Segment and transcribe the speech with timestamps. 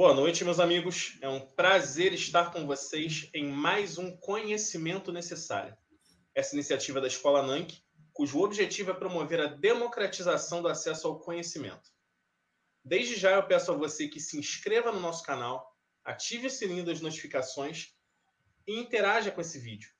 [0.00, 1.18] Boa noite, meus amigos.
[1.20, 5.76] É um prazer estar com vocês em mais um Conhecimento Necessário.
[6.34, 11.92] Essa iniciativa da Escola NANC, cujo objetivo é promover a democratização do acesso ao conhecimento.
[12.82, 16.82] Desde já eu peço a você que se inscreva no nosso canal, ative o sininho
[16.82, 17.94] das notificações
[18.66, 19.90] e interaja com esse vídeo.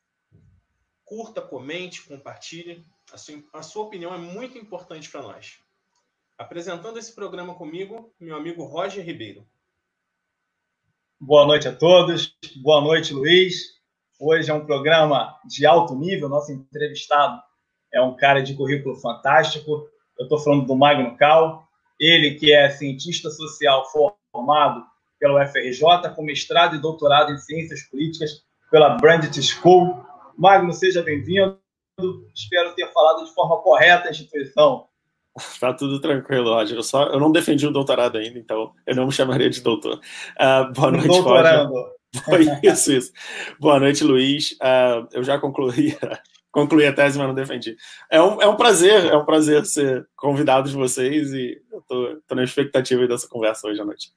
[1.04, 2.86] Curta, comente, compartilhe.
[3.12, 5.58] A sua, a sua opinião é muito importante para nós.
[6.38, 9.46] Apresentando esse programa comigo, meu amigo Roger Ribeiro.
[11.22, 12.34] Boa noite a todos.
[12.62, 13.74] Boa noite, Luiz.
[14.18, 16.30] Hoje é um programa de alto nível.
[16.30, 17.38] Nosso entrevistado
[17.92, 19.86] é um cara de currículo fantástico.
[20.18, 21.68] Eu estou falando do Magno Cal,
[22.00, 23.84] ele que é cientista social
[24.32, 24.82] formado
[25.18, 30.02] pela UFRJ, com mestrado e doutorado em ciências políticas pela Brandt School.
[30.38, 31.60] Magno, seja bem-vindo.
[32.34, 34.88] Espero ter falado de forma correta a instituição.
[35.60, 36.76] Tá tudo tranquilo, Roger.
[36.76, 40.00] Eu, só, eu não defendi o doutorado ainda, então eu não me chamaria de doutor.
[40.38, 41.72] Uh, boa noite, Doutorando.
[42.26, 42.60] Roger.
[42.62, 43.12] Isso, isso.
[43.58, 44.52] Boa noite, Luiz.
[44.52, 45.96] Uh, eu já concluí,
[46.50, 47.76] concluí a tese, mas não defendi.
[48.10, 52.20] É um, é um prazer, é um prazer ser convidado de vocês e eu tô,
[52.26, 54.12] tô na expectativa dessa conversa hoje à noite.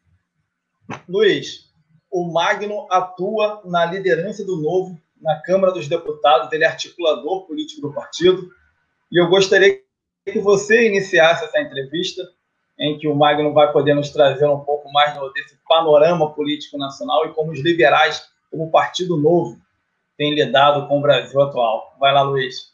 [1.08, 1.72] Luiz,
[2.12, 7.82] o Magno atua na liderança do Novo na Câmara dos Deputados, ele é articulador político
[7.82, 8.52] do partido,
[9.10, 9.80] e eu gostaria
[10.26, 12.24] que você iniciasse essa entrevista,
[12.80, 17.26] em que o Magno vai poder nos trazer um pouco mais desse panorama político nacional
[17.26, 19.60] e como os liberais, como o Partido Novo,
[20.18, 21.96] têm lidado com o Brasil atual.
[22.00, 22.74] Vai lá, Luiz.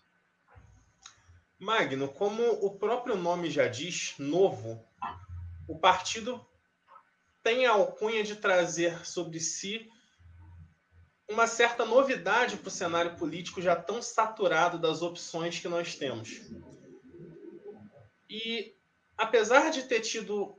[1.58, 4.82] Magno, como o próprio nome já diz, novo,
[5.68, 6.40] o partido
[7.44, 9.90] tem a alcunha de trazer sobre si
[11.30, 16.42] uma certa novidade para o cenário político já tão saturado das opções que nós temos.
[18.30, 18.76] E
[19.18, 20.56] apesar de ter tido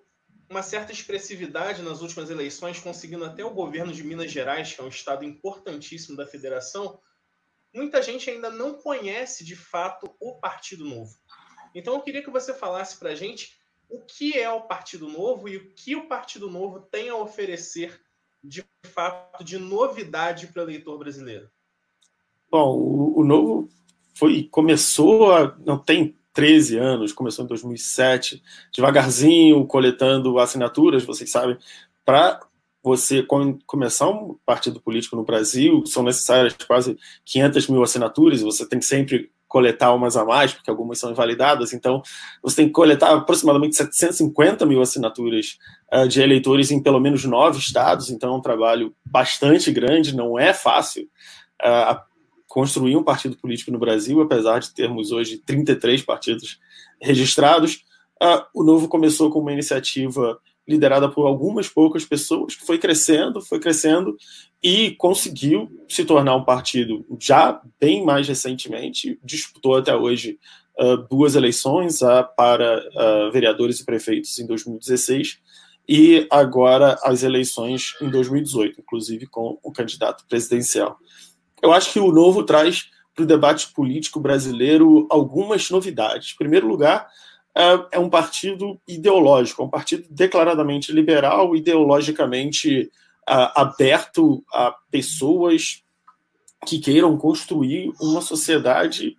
[0.49, 4.85] uma certa expressividade nas últimas eleições, conseguindo até o governo de Minas Gerais, que é
[4.85, 7.01] um estado importantíssimo da federação,
[7.73, 11.17] muita gente ainda não conhece de fato o Partido Novo.
[11.73, 13.57] Então eu queria que você falasse para a gente
[13.89, 18.01] o que é o Partido Novo e o que o Partido Novo tem a oferecer
[18.43, 21.49] de fato de novidade para o eleitor brasileiro.
[22.51, 23.69] Bom, o, o Novo
[24.15, 28.43] foi começou a, não tem 13 anos, começou em 2007,
[28.75, 31.57] devagarzinho, coletando assinaturas, vocês sabem,
[32.05, 32.41] para
[32.83, 33.27] você
[33.67, 38.87] começar um partido político no Brasil, são necessárias quase 500 mil assinaturas, você tem que
[38.87, 42.01] sempre coletar umas a mais, porque algumas são invalidadas, então
[42.41, 45.59] você tem que coletar aproximadamente 750 mil assinaturas
[45.93, 50.39] uh, de eleitores em pelo menos nove estados, então é um trabalho bastante grande, não
[50.39, 51.03] é fácil.
[51.61, 52.10] Uh,
[52.51, 56.59] construir um partido político no Brasil, apesar de termos hoje 33 partidos
[57.01, 57.85] registrados.
[58.21, 63.41] Uh, o Novo começou com uma iniciativa liderada por algumas poucas pessoas, que foi crescendo,
[63.41, 64.17] foi crescendo
[64.61, 70.37] e conseguiu se tornar um partido já bem mais recentemente, disputou até hoje
[70.77, 75.39] uh, duas eleições uh, para uh, vereadores e prefeitos em 2016
[75.89, 80.99] e agora as eleições em 2018, inclusive com o candidato presidencial.
[81.63, 86.33] Eu acho que o novo traz para o debate político brasileiro algumas novidades.
[86.33, 87.09] Em primeiro lugar,
[87.55, 92.91] é, é um partido ideológico, é um partido declaradamente liberal, ideologicamente
[93.27, 95.85] aberto a pessoas
[96.67, 99.17] que queiram construir uma sociedade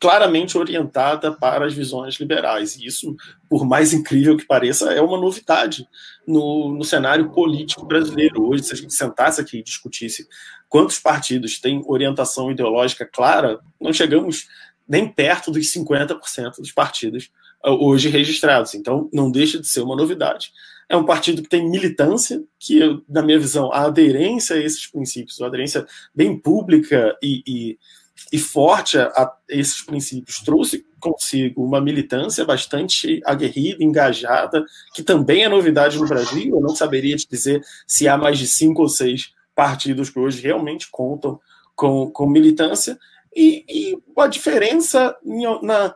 [0.00, 2.74] claramente orientada para as visões liberais.
[2.74, 3.14] E isso,
[3.50, 5.86] por mais incrível que pareça, é uma novidade
[6.26, 8.48] no, no cenário político brasileiro.
[8.48, 10.26] Hoje, se a gente sentasse aqui e discutisse
[10.70, 14.48] quantos partidos têm orientação ideológica clara, não chegamos
[14.88, 17.30] nem perto dos 50% dos partidos
[17.64, 18.74] uh, hoje registrados.
[18.74, 20.50] Então, não deixa de ser uma novidade.
[20.88, 25.40] É um partido que tem militância, que, na minha visão, a aderência a esses princípios,
[25.40, 27.78] a aderência bem pública e, e
[28.32, 34.64] e forte a, a, esses princípios trouxe consigo uma militância bastante aguerrida, engajada,
[34.94, 36.54] que também é novidade no Brasil.
[36.54, 40.42] Eu não saberia te dizer se há mais de cinco ou seis partidos que hoje
[40.42, 41.40] realmente contam
[41.74, 42.98] com, com militância.
[43.34, 45.16] E, e a diferença
[45.62, 45.94] na,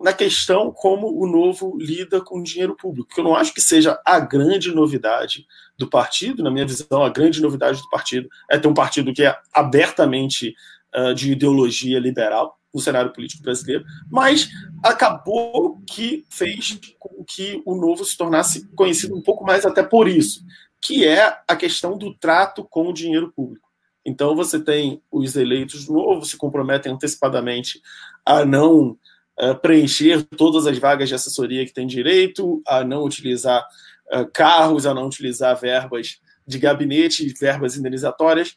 [0.00, 4.00] na questão como o novo lida com dinheiro público, que eu não acho que seja
[4.04, 5.46] a grande novidade
[5.76, 9.22] do partido, na minha visão, a grande novidade do partido é ter um partido que
[9.22, 10.54] é abertamente
[10.94, 14.48] uh, de ideologia liberal no cenário político brasileiro, mas
[14.82, 20.08] acabou que fez com que o novo se tornasse conhecido um pouco mais até por
[20.08, 20.44] isso,
[20.80, 23.68] que é a questão do trato com o dinheiro público.
[24.04, 27.80] Então você tem os eleitos novos se comprometem antecipadamente
[28.24, 28.96] a não
[29.38, 33.66] uh, preencher todas as vagas de assessoria que tem direito, a não utilizar
[34.12, 38.56] uh, carros, a não utilizar verbas de gabinete, verbas indenizatórias,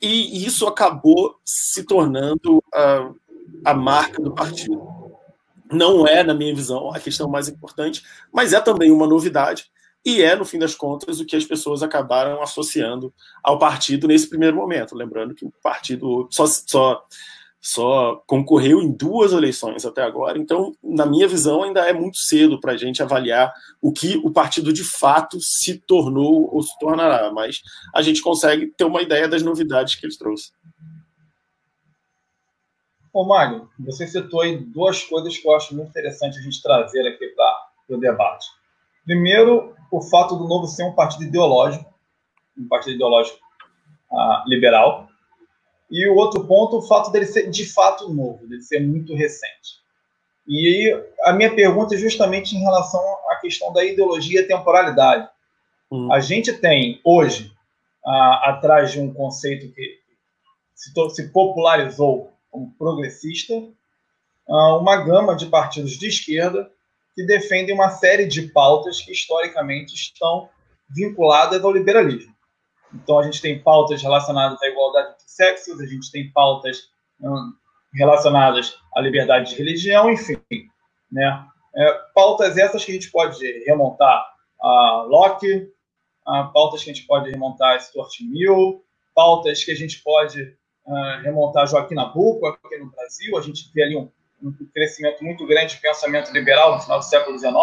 [0.00, 3.14] e isso acabou se tornando uh,
[3.64, 4.82] a marca do partido.
[5.72, 8.02] Não é, na minha visão, a questão mais importante,
[8.32, 9.70] mas é também uma novidade
[10.04, 13.12] e é, no fim das contas, o que as pessoas acabaram associando
[13.42, 14.94] ao partido nesse primeiro momento.
[14.94, 17.06] Lembrando que o partido só, só,
[17.66, 22.60] só concorreu em duas eleições até agora, então, na minha visão, ainda é muito cedo
[22.60, 23.50] para a gente avaliar
[23.80, 27.62] o que o partido de fato se tornou ou se tornará, mas
[27.94, 30.52] a gente consegue ter uma ideia das novidades que ele trouxe.
[33.10, 37.08] Ô, Mário, você citou aí duas coisas que eu acho muito interessante a gente trazer
[37.08, 38.46] aqui para o debate.
[39.06, 41.94] Primeiro, o fato do Novo ser um partido ideológico,
[42.58, 43.38] um partido ideológico
[44.12, 45.08] uh, liberal.
[45.96, 49.78] E o outro ponto, o fato dele ser de fato novo, dele ser muito recente.
[50.44, 53.00] E aí, a minha pergunta é justamente em relação
[53.30, 55.28] à questão da ideologia e temporalidade.
[55.92, 56.12] Hum.
[56.12, 57.52] A gente tem hoje,
[58.04, 58.10] uh,
[58.42, 60.00] atrás de um conceito que
[60.74, 66.68] se, se popularizou como progressista, uh, uma gama de partidos de esquerda
[67.14, 70.48] que defendem uma série de pautas que historicamente estão
[70.90, 72.34] vinculadas ao liberalismo.
[72.92, 75.03] Então, a gente tem pautas relacionadas à igualdade
[75.34, 76.90] sexos, a gente tem pautas
[77.20, 77.52] hum,
[77.94, 80.38] relacionadas à liberdade de religião, enfim.
[81.10, 81.46] Né?
[81.76, 84.24] É, pautas essas que a gente pode remontar
[84.60, 85.68] a Locke,
[86.26, 88.82] a pautas que a gente pode remontar a Stuart Mill,
[89.14, 93.36] pautas que a gente pode uh, remontar a Joaquim Nabuco aqui no Brasil.
[93.36, 94.10] A gente vê ali um,
[94.42, 97.54] um crescimento muito grande de pensamento liberal no final do século XIX,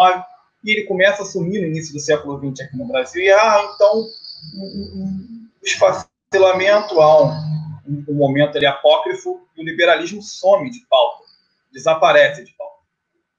[0.63, 3.21] e ele começa a sumir no início do século XX aqui no Brasil.
[3.21, 4.06] E, ah, então,
[4.56, 7.50] um, um esfacelamento, há um,
[7.88, 11.24] um, momento ali apócrifo, e o liberalismo some de pauta,
[11.72, 12.81] desaparece de pauta.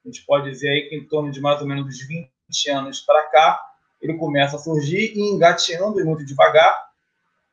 [0.05, 2.31] A gente pode dizer aí que em torno de mais ou menos uns 20
[2.71, 3.61] anos para cá,
[4.01, 6.91] ele começa a surgir e engateando e muito devagar,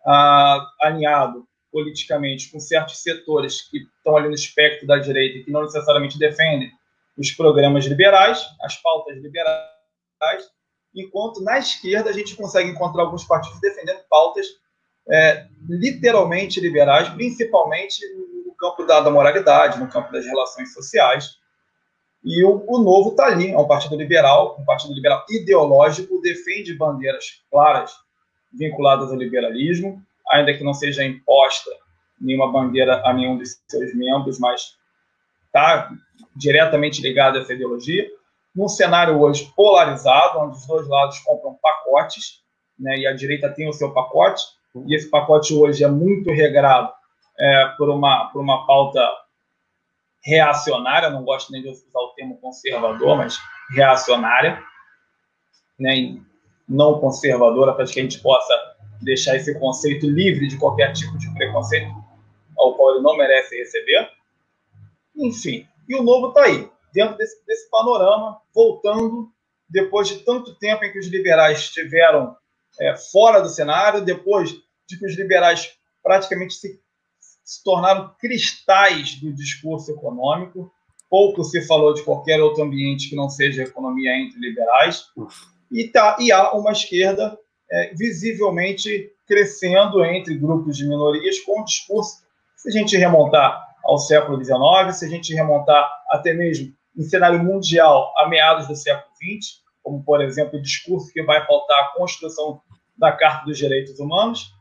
[0.06, 5.52] ah, alinhado politicamente com certos setores que estão ali no espectro da direita e que
[5.52, 6.72] não necessariamente defendem
[7.18, 9.70] os programas liberais, as pautas liberais,
[10.96, 14.48] enquanto na esquerda a gente consegue encontrar alguns partidos defendendo pautas
[15.12, 18.00] é, literalmente liberais, principalmente
[18.46, 21.38] no campo da, da, moralidade, no campo das relações sociais.
[22.24, 26.76] E o, o Novo está ali, é um partido liberal, um partido liberal ideológico, defende
[26.76, 27.92] bandeiras claras
[28.54, 30.02] vinculadas ao liberalismo,
[30.32, 31.70] ainda que não seja imposta
[32.20, 34.78] nenhuma bandeira a nenhum de seus membros, mas
[35.46, 35.90] está
[36.36, 38.08] diretamente ligado a essa ideologia.
[38.54, 42.42] Num cenário hoje polarizado, onde os dois lados compram pacotes,
[42.78, 44.44] né, e a direita tem o seu pacote,
[44.76, 46.92] e esse pacote hoje é muito regrado
[47.38, 49.02] é, por, uma, por uma pauta
[50.24, 53.40] reacionária, não gosto nem de usar o termo conservador, mas
[53.74, 54.62] reacionária,
[55.80, 56.20] né,
[56.68, 58.54] não conservadora, para que a gente possa
[59.02, 61.92] deixar esse conceito livre de qualquer tipo de preconceito
[62.58, 64.10] ao qual ele não merece receber.
[65.16, 69.32] Enfim, e o novo está aí, dentro desse, desse panorama, voltando
[69.70, 72.36] depois de tanto tempo em que os liberais estiveram
[72.80, 74.52] é, fora do cenário, depois
[74.88, 75.72] de que os liberais
[76.04, 76.80] praticamente se,
[77.44, 80.72] se tornaram cristais do discurso econômico,
[81.10, 85.06] pouco se falou de qualquer outro ambiente que não seja economia entre liberais,
[85.72, 87.38] e, tá, e há uma esquerda
[87.72, 92.24] é, visivelmente crescendo entre grupos de minorias com o discurso.
[92.58, 97.44] Se a gente remontar ao século XIX, se a gente remontar até mesmo em cenário
[97.44, 101.98] mundial a meados do século XX, como, por exemplo, o discurso que vai pautar a
[101.98, 102.62] construção
[102.98, 104.54] da Carta dos Direitos Humanos,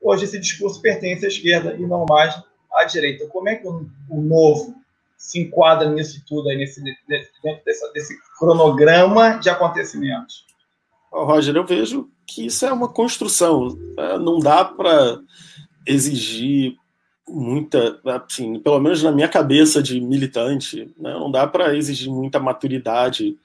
[0.00, 2.34] hoje esse discurso pertence à esquerda e não mais
[2.72, 3.26] à direita.
[3.28, 4.74] Como é que o, novo
[5.16, 10.44] se enquadra nisso tudo, aí, nesse, dentro desse, cronograma de acontecimentos?
[11.10, 13.68] Roger, eu vejo que isso é uma construção.
[13.96, 14.18] Né?
[14.18, 15.18] Não dá para
[15.86, 16.76] exigir
[17.28, 21.12] muita, assim, pelo menos na minha cabeça de militante, né?
[21.14, 23.36] não dá para exigir muita maturidade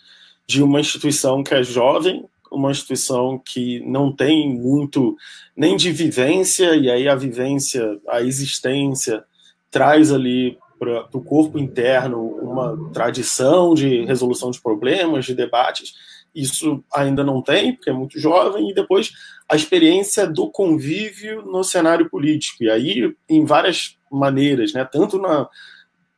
[0.51, 5.15] de uma instituição que é jovem, uma instituição que não tem muito
[5.55, 9.23] nem de vivência, e aí a vivência, a existência,
[9.69, 15.93] traz ali para o corpo interno uma tradição de resolução de problemas, de debates,
[16.35, 19.11] isso ainda não tem, porque é muito jovem, e depois
[19.47, 22.63] a experiência do convívio no cenário político.
[22.63, 24.83] E aí, em várias maneiras, né?
[24.83, 25.47] tanto na,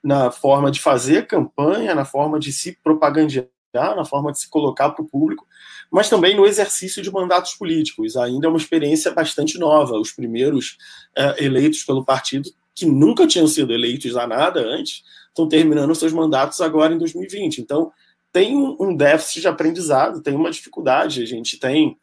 [0.04, 4.90] na forma de fazer campanha, na forma de se propagandear, na forma de se colocar
[4.92, 5.48] para o público,
[5.92, 8.16] mas também no exercício de mandatos políticos.
[8.16, 10.00] Ainda é uma experiência bastante nova.
[10.00, 10.78] Os primeiros
[11.16, 16.14] é, eleitos pelo partido, que nunca tinham sido eleitos a nada antes, estão terminando seus
[16.14, 17.60] mandatos agora em 2020.
[17.60, 17.92] Então,
[18.32, 21.22] tem um déficit de aprendizado, tem uma dificuldade.
[21.22, 21.98] A gente tem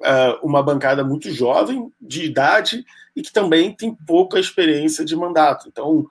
[0.00, 2.84] uh, uma bancada muito jovem, de idade,
[3.14, 5.68] e que também tem pouca experiência de mandato.
[5.68, 6.06] Então, uh,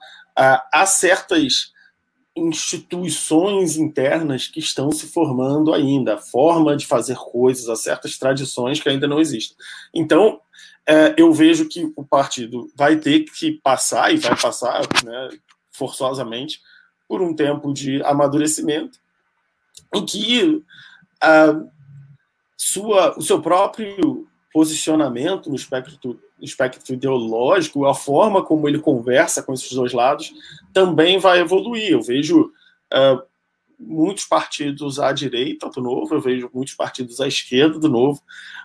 [0.72, 1.72] há certas
[2.40, 8.88] instituições internas que estão se formando ainda, a forma de fazer coisas, certas tradições que
[8.88, 9.56] ainda não existem.
[9.94, 10.40] Então,
[10.86, 15.28] é, eu vejo que o partido vai ter que passar, e vai passar né,
[15.70, 16.60] forçosamente,
[17.08, 18.98] por um tempo de amadurecimento,
[19.94, 20.62] em que
[21.20, 21.60] a
[22.56, 29.52] sua, o seu próprio posicionamento no espectro, espectro ideológico, a forma como ele conversa com
[29.52, 30.32] esses dois lados,
[30.72, 31.90] também vai evoluir.
[31.90, 32.50] Eu vejo
[32.92, 33.22] uh,
[33.78, 38.22] muitos partidos à direita do Novo, eu vejo muitos partidos à esquerda do Novo,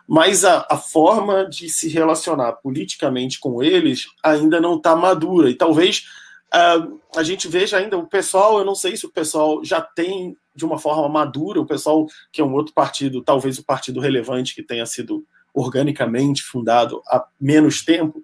[0.08, 5.50] mas a, a forma de se relacionar politicamente com eles ainda não está madura.
[5.50, 6.06] E talvez
[6.54, 10.36] uh, a gente veja ainda o pessoal, eu não sei se o pessoal já tem
[10.54, 14.56] de uma forma madura, o pessoal que é um outro partido, talvez o partido relevante
[14.56, 18.22] que tenha sido organicamente fundado há menos tempo,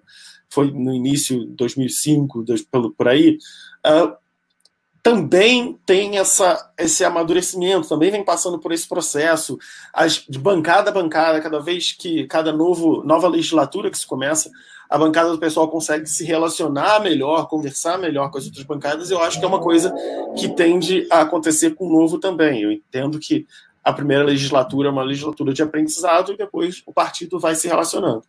[0.48, 2.44] foi no início de 2005,
[2.96, 3.38] por aí,
[3.86, 4.14] uh,
[5.02, 9.58] também tem essa, esse amadurecimento, também vem passando por esse processo,
[9.92, 14.48] as, de bancada a bancada, cada vez que cada novo, nova legislatura que se começa,
[14.88, 19.20] a bancada do pessoal consegue se relacionar melhor, conversar melhor com as outras bancadas, eu
[19.20, 19.92] acho que é uma coisa
[20.36, 22.62] que tende a acontecer com o novo também.
[22.62, 23.46] Eu entendo que
[23.82, 28.22] a primeira legislatura é uma legislatura de aprendizado e depois o partido vai se relacionando.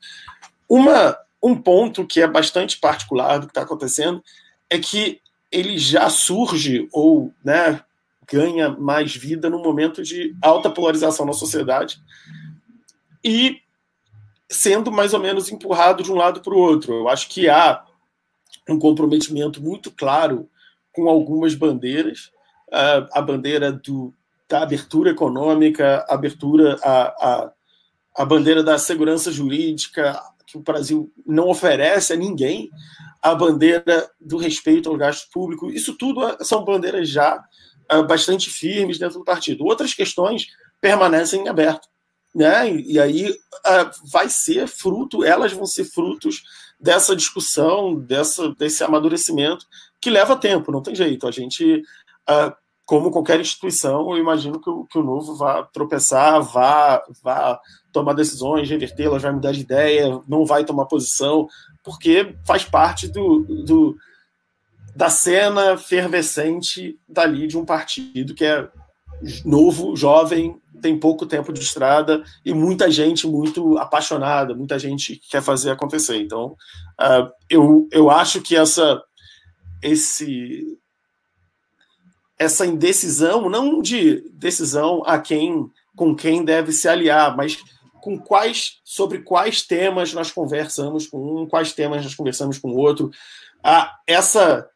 [0.67, 4.23] Uma, um ponto que é bastante particular do que está acontecendo
[4.69, 7.81] é que ele já surge ou né,
[8.31, 12.01] ganha mais vida no momento de alta polarização na sociedade
[13.23, 13.61] e
[14.49, 16.93] sendo mais ou menos empurrado de um lado para o outro.
[16.93, 17.83] Eu acho que há
[18.67, 20.49] um comprometimento muito claro
[20.91, 22.31] com algumas bandeiras,
[23.11, 24.13] a bandeira do
[24.53, 27.51] da abertura econômica, abertura a,
[28.15, 32.69] a, bandeira da segurança jurídica, que o Brasil não oferece a ninguém,
[33.19, 35.71] a bandeira do respeito ao gasto público.
[35.71, 37.43] Isso tudo são bandeiras já
[37.91, 39.65] uh, bastante firmes dentro do partido.
[39.65, 41.89] Outras questões permanecem abertas.
[42.35, 42.75] Né?
[42.75, 46.43] E, aí uh, vai ser fruto, elas vão ser frutos
[46.79, 49.65] dessa discussão, dessa, desse amadurecimento
[49.99, 51.27] que leva tempo, não tem jeito.
[51.27, 51.81] A gente
[52.29, 57.59] uh, como qualquer instituição, eu imagino que o, que o novo vá tropeçar, vá, vá
[57.91, 61.47] tomar decisões, revertê-las, vai mudar de ideia, não vai tomar posição,
[61.83, 63.95] porque faz parte do, do,
[64.95, 68.67] da cena fervescente dali de um partido que é
[69.45, 75.29] novo, jovem, tem pouco tempo de estrada e muita gente muito apaixonada, muita gente que
[75.29, 76.17] quer fazer acontecer.
[76.17, 76.57] Então,
[76.99, 79.01] uh, eu, eu acho que essa
[79.81, 80.77] esse
[82.37, 87.57] essa indecisão, não de decisão a quem com quem deve se aliar, mas
[88.01, 92.77] com quais sobre quais temas nós conversamos com um, quais temas nós conversamos com o
[92.77, 93.11] outro.
[93.63, 94.67] Ah, essa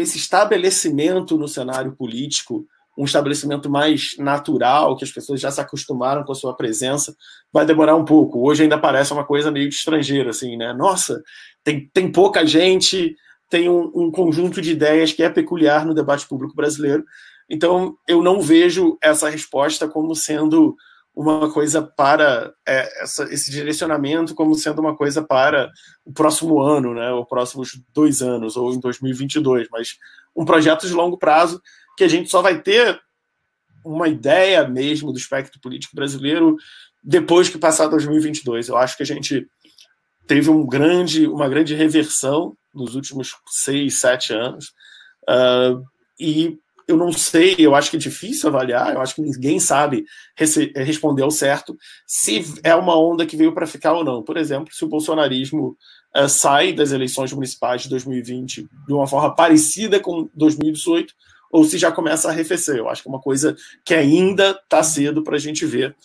[0.00, 2.66] esse estabelecimento no cenário político,
[2.98, 7.14] um estabelecimento mais natural, que as pessoas já se acostumaram com a sua presença,
[7.52, 8.40] vai demorar um pouco.
[8.44, 10.72] Hoje ainda parece uma coisa meio estrangeira, assim, né?
[10.72, 11.22] Nossa,
[11.62, 13.14] tem, tem pouca gente,
[13.48, 17.04] tem um, um, conjunto de ideias que é peculiar no debate público brasileiro.
[17.48, 20.76] Então, eu não vejo essa resposta como sendo
[21.14, 25.70] uma coisa para é, essa, esse direcionamento como sendo uma coisa para
[26.04, 29.96] o próximo ano, né, ou próximos dois anos, ou em 2022, mas
[30.36, 31.62] um projeto de longo prazo
[31.96, 33.00] que a gente só vai ter
[33.82, 36.56] uma ideia mesmo do espectro político brasileiro
[37.02, 38.68] depois que passar 2022.
[38.68, 39.48] Eu acho que a gente
[40.26, 44.72] teve um grande, uma grande reversão nos últimos seis, sete anos.
[45.28, 45.82] Uh,
[46.18, 50.04] e eu não sei, eu acho que é difícil avaliar, eu acho que ninguém sabe
[50.76, 54.22] responder ao certo se é uma onda que veio para ficar ou não.
[54.22, 55.76] Por exemplo, se o bolsonarismo
[56.16, 61.12] uh, sai das eleições municipais de 2020 de uma forma parecida com 2018,
[61.50, 62.76] ou se já começa a arrefecer.
[62.76, 65.96] Eu acho que é uma coisa que ainda está cedo para a gente ver,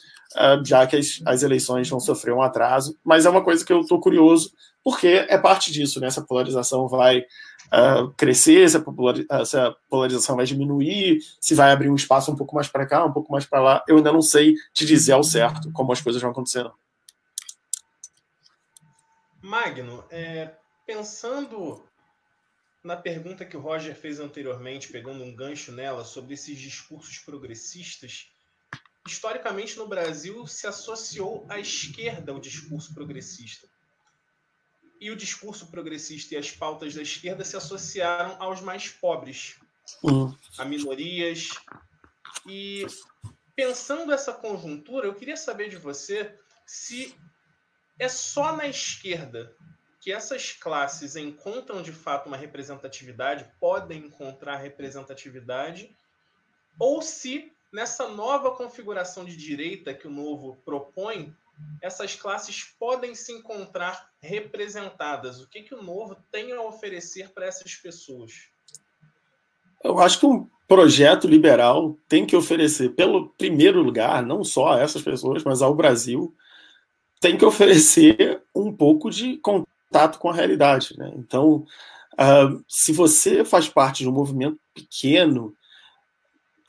[0.63, 3.81] já que as, as, eleições vão sofrer um atraso, mas é uma coisa que eu
[3.81, 4.51] estou curioso
[4.83, 6.07] porque é parte disso, né?
[6.07, 12.35] Essa polarização vai uh, crescer, essa, polarização vai diminuir, se vai abrir um espaço um
[12.35, 13.83] pouco mais para cá, um pouco mais para lá.
[13.87, 16.73] Eu ainda não sei te dizer ao certo como as coisas vão acontecendo.
[19.41, 20.51] Magno, é,
[20.85, 21.83] pensando
[22.83, 28.31] na pergunta que o Roger fez anteriormente, pegando um gancho nela sobre esses discursos progressistas,
[29.07, 33.67] historicamente no Brasil se associou à esquerda o discurso progressista
[34.99, 39.59] e o discurso progressista e as pautas da esquerda se associaram aos mais pobres,
[40.03, 40.37] uhum.
[40.59, 41.49] a minorias,
[42.45, 42.85] E
[43.55, 47.15] pensando essa conjuntura, eu queria saber de você se
[47.99, 49.55] é só na esquerda
[49.99, 55.95] que essas classes encontram de fato uma representatividade, podem encontrar representatividade,
[56.79, 61.33] ou se nessa nova configuração de direita que o novo propõe,
[61.81, 65.41] essas classes podem se encontrar representadas.
[65.41, 68.49] O que, que o novo tem a oferecer para essas pessoas?
[69.83, 74.79] Eu acho que um projeto liberal tem que oferecer, pelo primeiro lugar, não só a
[74.79, 76.35] essas pessoas, mas ao Brasil,
[77.19, 80.97] tem que oferecer um pouco de contato com a realidade.
[80.97, 81.11] Né?
[81.15, 81.65] Então,
[82.13, 85.55] uh, se você faz parte de um movimento pequeno,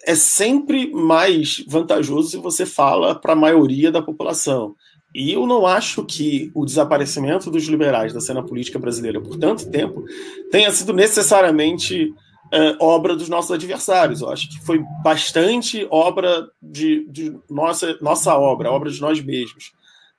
[0.05, 4.75] é sempre mais vantajoso se você fala para a maioria da população.
[5.15, 9.71] E eu não acho que o desaparecimento dos liberais da cena política brasileira por tanto
[9.71, 10.05] tempo
[10.51, 12.13] tenha sido necessariamente
[12.53, 14.23] é, obra dos nossos adversários.
[14.23, 19.73] Eu acho que foi bastante obra de, de nossa, nossa obra, obra de nós mesmos.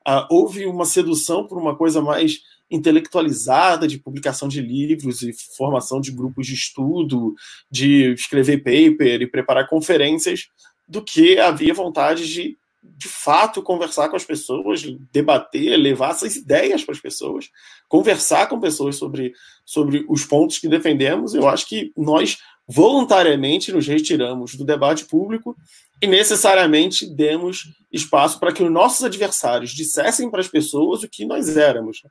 [0.07, 2.41] Uh, houve uma sedução por uma coisa mais
[2.73, 7.35] intelectualizada de publicação de livros e formação de grupos de estudo,
[7.69, 10.47] de escrever paper e preparar conferências,
[10.87, 12.57] do que havia vontade de
[12.97, 17.49] de fato conversar com as pessoas, debater, levar essas ideias para as pessoas,
[17.87, 19.33] conversar com pessoas sobre,
[19.65, 21.33] sobre os pontos que defendemos.
[21.33, 22.37] Eu acho que nós
[22.67, 25.55] voluntariamente nos retiramos do debate público
[26.03, 31.23] e necessariamente demos espaço para que os nossos adversários dissessem para as pessoas o que
[31.23, 32.01] nós éramos.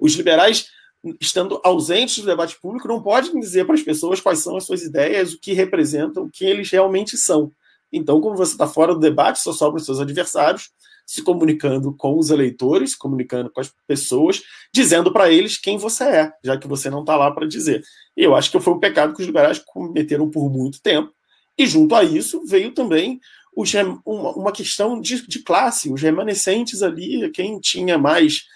[0.00, 0.66] Os liberais,
[1.20, 4.82] estando ausentes do debate público, não podem dizer para as pessoas quais são as suas
[4.82, 7.52] ideias, o que representam, o que eles realmente são.
[7.92, 10.70] Então, como você está fora do debate, só sobram os seus adversários,
[11.06, 14.42] se comunicando com os eleitores, se comunicando com as pessoas,
[14.74, 17.84] dizendo para eles quem você é, já que você não está lá para dizer.
[18.16, 21.14] E eu acho que foi um pecado que os liberais cometeram por muito tempo.
[21.58, 23.18] E junto a isso veio também
[23.56, 23.72] os,
[24.04, 28.46] uma, uma questão de, de, classe, os remanescentes ali, quem tinha mais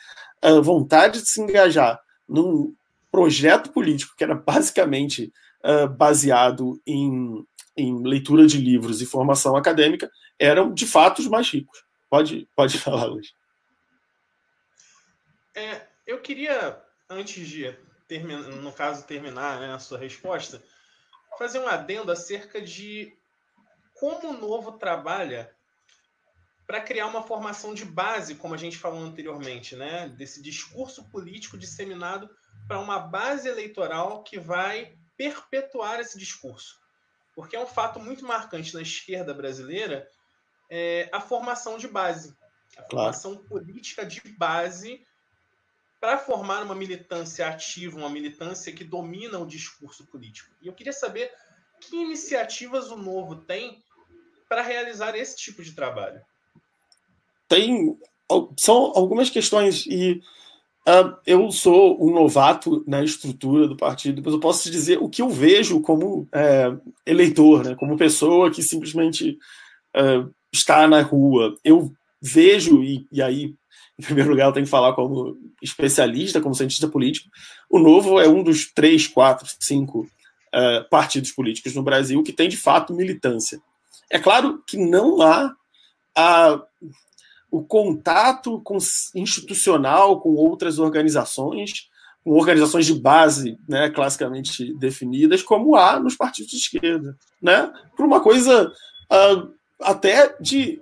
[0.44, 2.74] uh, vontade de se engajar num
[3.10, 5.32] projeto político que era basicamente
[5.64, 7.44] uh, baseado em
[7.76, 11.82] em leitura de livros e formação acadêmica eram de fato os mais ricos.
[12.08, 13.32] Pode, pode falar, Luiz.
[15.54, 17.74] É, eu queria, antes de,
[18.62, 20.62] no caso, terminar né, a sua resposta,
[21.38, 23.16] fazer um adendo acerca de
[24.00, 25.54] como o novo trabalha
[26.66, 30.08] para criar uma formação de base, como a gente falou anteriormente, né?
[30.08, 32.30] desse discurso político disseminado
[32.66, 36.80] para uma base eleitoral que vai perpetuar esse discurso
[37.40, 40.06] porque é um fato muito marcante na esquerda brasileira
[40.68, 42.36] é a formação de base,
[42.76, 42.88] a claro.
[42.88, 45.04] formação política de base
[45.98, 50.54] para formar uma militância ativa, uma militância que domina o discurso político.
[50.60, 51.32] E eu queria saber
[51.80, 53.82] que iniciativas o Novo tem
[54.50, 56.20] para realizar esse tipo de trabalho.
[57.48, 57.96] Tem
[58.58, 60.20] são algumas questões e
[60.88, 65.10] Uh, eu sou um novato na estrutura do partido, mas eu posso te dizer o
[65.10, 66.72] que eu vejo como é,
[67.04, 69.38] eleitor, né, como pessoa que simplesmente
[69.94, 71.54] uh, está na rua.
[71.62, 73.54] Eu vejo, e, e, aí,
[73.98, 77.28] em primeiro lugar, eu tenho que falar como especialista, como cientista político,
[77.68, 80.08] o Novo é um dos três, quatro, cinco
[80.54, 83.60] uh, partidos políticos no Brasil que tem, de fato, militância.
[84.10, 85.54] É claro que não há
[86.16, 86.62] a
[87.50, 88.78] o contato com,
[89.14, 91.88] institucional com outras organizações,
[92.22, 98.06] com organizações de base, né, classicamente definidas, como há nos partidos de esquerda, né, por
[98.06, 100.80] uma coisa uh, até de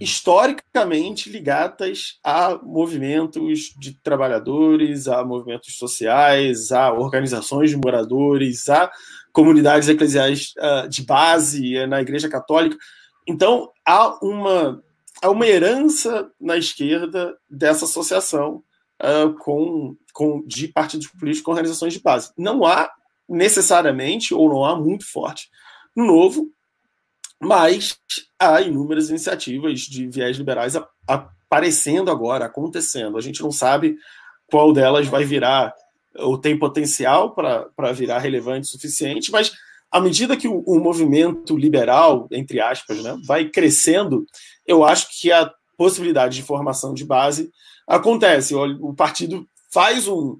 [0.00, 8.90] historicamente ligadas a movimentos de trabalhadores, a movimentos sociais, a organizações de moradores, a
[9.38, 12.76] comunidades eclesiais uh, de base eh, na Igreja Católica.
[13.24, 14.82] Então há uma
[15.22, 18.64] há uma herança na esquerda dessa associação
[19.00, 22.32] uh, com, com, de partidos políticos com organizações de base.
[22.36, 22.90] Não há
[23.28, 25.48] necessariamente, ou não há muito forte,
[25.94, 26.48] no novo,
[27.40, 27.96] mas
[28.40, 30.74] há inúmeras iniciativas de viés liberais
[31.06, 33.16] aparecendo agora, acontecendo.
[33.16, 33.96] A gente não sabe
[34.50, 35.72] qual delas vai virar
[36.16, 39.52] ou tem potencial para virar relevante o suficiente, mas
[39.90, 44.26] à medida que o, o, movimento liberal, entre aspas, né, vai crescendo,
[44.66, 47.50] eu acho que a possibilidade de formação de base
[47.86, 48.54] acontece.
[48.54, 50.38] O, o partido faz um.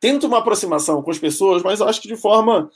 [0.00, 2.70] tenta uma aproximação com as pessoas, mas eu acho que de forma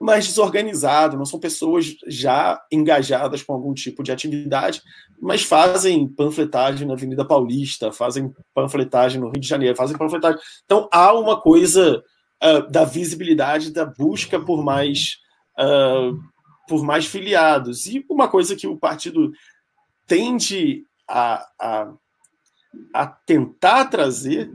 [0.00, 4.82] mais desorganizada, não são pessoas já engajadas com algum tipo de atividade,
[5.20, 10.40] mas fazem panfletagem na Avenida Paulista, fazem panfletagem no Rio de Janeiro, fazem panfletagem.
[10.64, 12.02] Então há uma coisa
[12.42, 15.18] uh, da visibilidade, da busca por mais
[15.58, 16.18] uh,
[16.68, 17.86] por mais filiados.
[17.86, 19.32] E uma coisa que o partido
[20.06, 21.92] tende a, a,
[22.94, 24.50] a tentar trazer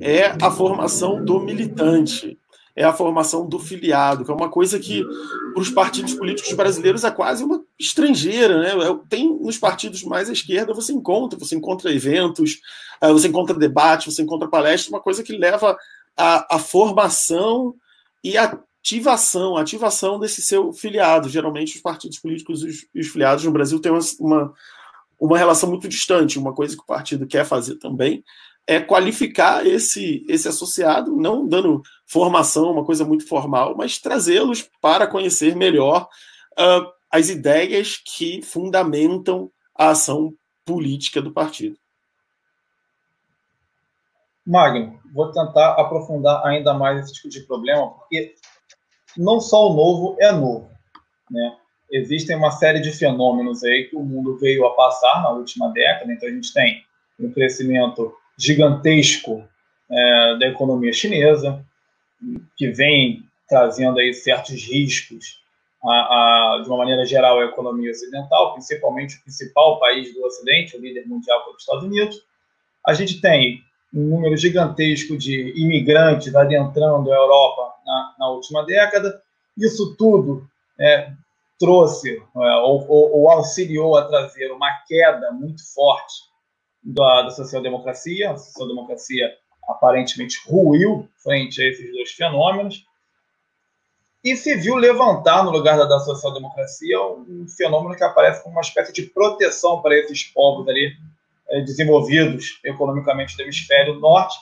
[0.00, 2.39] é a formação do militante,
[2.74, 5.04] é a formação do filiado, que é uma coisa que
[5.52, 8.88] para os partidos políticos brasileiros é quase uma estrangeira, né?
[8.88, 12.60] É, tem nos partidos mais à esquerda você encontra, você encontra eventos,
[13.00, 15.76] é, você encontra debate, você encontra palestra, uma coisa que leva
[16.16, 17.74] à, formação
[18.22, 21.28] e ativação, ativação desse seu filiado.
[21.28, 24.54] Geralmente os partidos políticos e os, os filiados no Brasil têm uma, uma
[25.20, 26.38] uma relação muito distante.
[26.38, 28.24] Uma coisa que o partido quer fazer também
[28.70, 35.08] é qualificar esse, esse associado, não dando formação, uma coisa muito formal, mas trazê-los para
[35.08, 36.08] conhecer melhor
[36.52, 40.32] uh, as ideias que fundamentam a ação
[40.64, 41.76] política do partido.
[44.46, 48.36] Magno, vou tentar aprofundar ainda mais esse tipo de problema, porque
[49.16, 50.70] não só o novo é novo,
[51.28, 51.56] né?
[51.90, 56.12] existem uma série de fenômenos aí que o mundo veio a passar na última década.
[56.12, 56.84] Então, a gente tem
[57.18, 59.44] um crescimento gigantesco
[59.90, 61.64] é, da economia chinesa,
[62.56, 65.40] que vem trazendo aí certos riscos
[65.82, 70.76] a, a, de uma maneira geral, à economia ocidental, principalmente o principal país do Ocidente,
[70.76, 72.22] o líder mundial, é os Estados Unidos.
[72.86, 79.20] A gente tem um número gigantesco de imigrantes adentrando a Europa na, na última década.
[79.58, 80.48] Isso tudo
[80.78, 81.10] é,
[81.58, 86.29] trouxe é, ou, ou, ou, auxiliou a trazer uma queda muito forte
[86.82, 88.30] da, da social-democracia.
[88.30, 89.30] A social-democracia
[89.68, 92.84] aparentemente ruiu frente a esses dois fenômenos
[94.22, 98.60] e se viu levantar no lugar da, da social-democracia um fenômeno que aparece como uma
[98.60, 100.92] espécie de proteção para esses povos ali
[101.48, 104.36] é, desenvolvidos economicamente do hemisfério norte,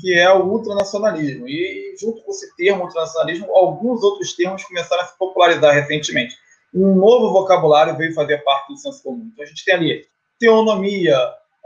[0.00, 1.48] que é o ultranacionalismo.
[1.48, 6.34] E junto com esse termo ultranacionalismo, alguns outros termos começaram a se popularizar recentemente
[6.74, 9.30] um novo vocabulário veio fazer parte do senso comum.
[9.32, 10.06] Então, a gente tem ali
[10.38, 11.16] teonomia,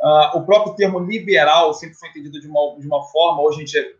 [0.00, 3.64] uh, o próprio termo liberal sempre foi entendido de uma, de uma forma, hoje a
[3.64, 3.96] gente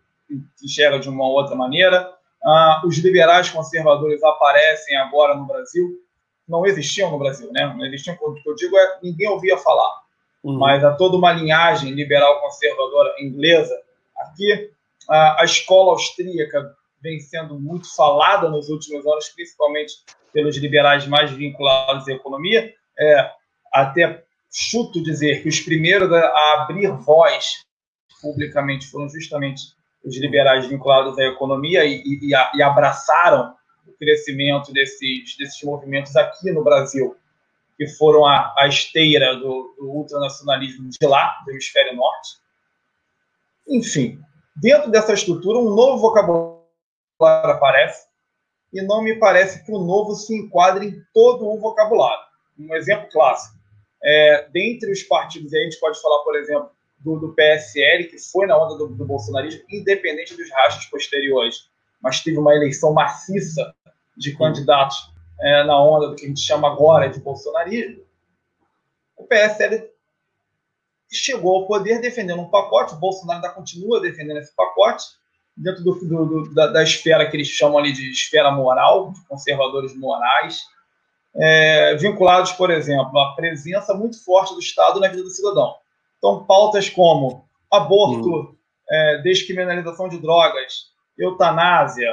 [0.62, 2.12] enxerga de uma outra maneira.
[2.42, 6.00] Uh, os liberais conservadores aparecem agora no Brasil,
[6.48, 7.66] não existiam no Brasil, né?
[7.76, 10.02] Não existiam, o que eu digo é ninguém ouvia falar.
[10.44, 10.58] Uhum.
[10.58, 13.74] Mas há toda uma linhagem liberal conservadora inglesa
[14.16, 14.70] aqui.
[15.08, 19.94] Uh, a escola austríaca vem sendo muito falada nos últimos anos, principalmente
[20.32, 22.72] pelos liberais mais vinculados à economia.
[22.98, 23.30] É,
[23.72, 24.24] até
[24.56, 27.62] chuto dizer que os primeiros a abrir voz
[28.22, 33.54] publicamente foram justamente os liberais vinculados à economia e, e, e abraçaram
[33.86, 37.14] o crescimento desses, desses movimentos aqui no Brasil,
[37.76, 42.38] que foram a, a esteira do, do ultranacionalismo de lá, do hemisfério norte.
[43.68, 44.18] Enfim,
[44.56, 46.64] dentro dessa estrutura, um novo vocabulário
[47.20, 48.06] aparece,
[48.72, 52.24] e não me parece que o novo se enquadre em todo o vocabulário.
[52.58, 53.55] Um exemplo clássico.
[54.02, 58.46] É, dentre os partidos, a gente pode falar, por exemplo, do, do PSL, que foi
[58.46, 61.68] na onda do, do, bolsonarismo, independente dos rachos posteriores,
[62.00, 63.74] mas teve uma eleição maciça
[64.16, 68.04] de candidatos é, na onda do que a gente chama agora de bolsonarismo.
[69.16, 69.90] O PSL
[71.10, 75.04] chegou ao poder defendendo um pacote, o Bolsonaro ainda continua defendendo esse pacote,
[75.56, 79.96] dentro do, do, da, da, esfera que eles chamam ali de esfera moral, de conservadores
[79.96, 80.60] morais,
[81.38, 85.74] é, vinculados, por exemplo, à presença muito forte do Estado na vida do cidadão.
[86.18, 88.56] Então, pautas como aborto, hum.
[88.90, 90.86] é, descriminalização de drogas,
[91.18, 92.10] eutanásia,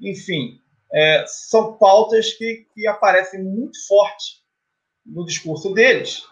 [0.00, 0.58] enfim,
[0.92, 4.42] é, são pautas que, que aparecem muito forte
[5.04, 6.22] no discurso deles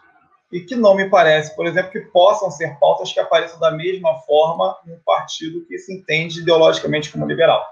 [0.52, 4.18] e que não me parece, por exemplo, que possam ser pautas que apareçam da mesma
[4.20, 7.64] forma em um partido que se entende ideologicamente como liberal.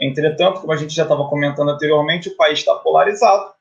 [0.00, 3.52] Entretanto, como a gente já estava comentando anteriormente, o país está polarizado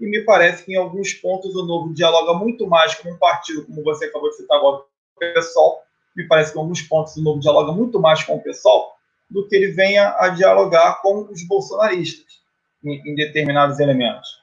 [0.00, 3.64] e me parece que em alguns pontos o Novo dialoga muito mais com um partido,
[3.64, 4.84] como você acabou de citar agora, o
[5.18, 5.82] PSOL.
[6.16, 8.94] Me parece que em alguns pontos o Novo dialoga muito mais com o PSOL
[9.30, 12.40] do que ele venha a dialogar com os bolsonaristas
[12.84, 14.42] em, em determinados elementos.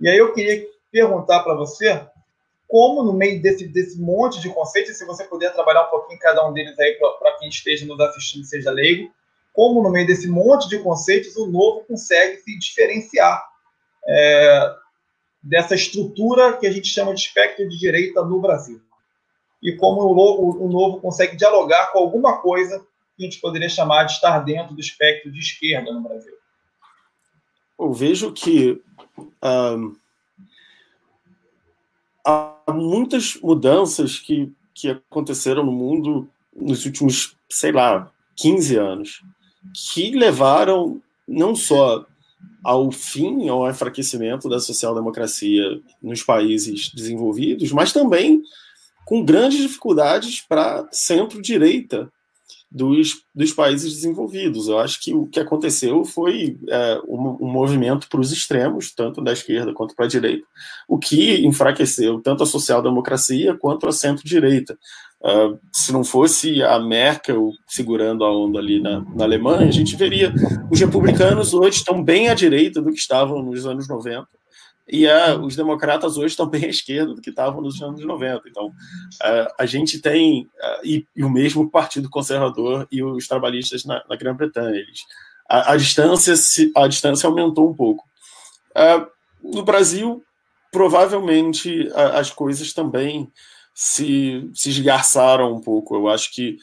[0.00, 2.00] E aí eu queria perguntar para você
[2.68, 6.46] como, no meio desse, desse monte de conceitos, se você puder trabalhar um pouquinho cada
[6.48, 9.12] um deles aí para quem esteja nos assistindo, seja leigo,
[9.52, 13.44] como, no meio desse monte de conceitos, o novo consegue se diferenciar
[14.06, 14.74] é,
[15.42, 18.80] dessa estrutura que a gente chama de espectro de direita no Brasil.
[19.62, 22.78] E como o, o, o novo consegue dialogar com alguma coisa
[23.16, 26.34] que a gente poderia chamar de estar dentro do espectro de esquerda no Brasil.
[27.78, 28.82] Eu vejo que
[29.42, 29.96] um
[32.24, 39.22] há muitas mudanças que, que aconteceram no mundo nos últimos, sei lá, 15 anos,
[39.74, 42.04] que levaram não só
[42.64, 48.42] ao fim, ao enfraquecimento da social-democracia nos países desenvolvidos, mas também
[49.04, 52.10] com grandes dificuldades para centro-direita
[52.74, 54.66] dos, dos países desenvolvidos.
[54.66, 59.22] Eu acho que o que aconteceu foi é, um, um, movimento para os extremos, tanto
[59.22, 60.46] da esquerda quanto para a direita,
[60.88, 64.78] o que enfraqueceu tanto a social-democracia quanto a centro-direita.
[65.20, 69.94] Uh, se não fosse a Merkel segurando a onda ali na, na Alemanha, a gente
[69.94, 70.34] veria
[70.68, 74.26] os republicanos hoje estão bem à direita do que estavam nos anos 90
[74.88, 78.48] e a, os democratas hoje estão bem à esquerda do que estavam nos anos 90.
[78.48, 78.72] Então,
[79.22, 80.48] a, a gente tem,
[80.82, 84.76] e, e, o mesmo Partido Conservador e os trabalhistas na, na Grã-Bretanha.
[84.76, 85.00] Eles,
[85.48, 86.34] a, a, distância
[86.76, 88.04] a distância aumentou um pouco.
[89.42, 90.22] no Brasil,
[90.70, 93.30] provavelmente as coisas também
[93.74, 95.94] se, se esgarçaram um pouco.
[95.94, 96.56] Eu acho que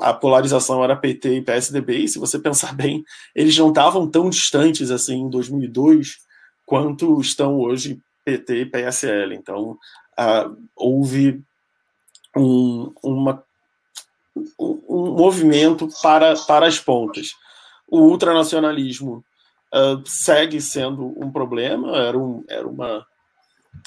[0.00, 3.04] a polarização era PT e PSDB, e se você pensar bem,
[3.34, 6.24] eles não estavam tão distantes assim em 2002
[6.64, 9.34] quanto estão hoje PT e PSL.
[9.34, 9.78] Então,
[10.18, 11.42] uh, houve
[12.36, 13.42] um, uma,
[14.58, 17.32] um movimento para, para as pontas.
[17.88, 19.24] O ultranacionalismo
[19.72, 23.06] uh, segue sendo um problema, era, um, era uma,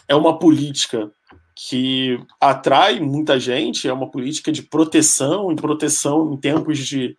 [0.08, 1.12] é uma política
[1.56, 7.18] que atrai muita gente, é uma política de proteção, e proteção em tempos de,